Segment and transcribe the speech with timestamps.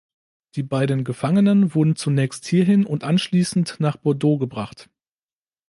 [0.55, 4.89] Die beiden Gefangenen wurden zunächst hierhin und anschließend nach Bordeaux gebracht.